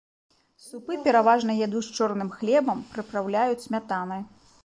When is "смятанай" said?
3.67-4.21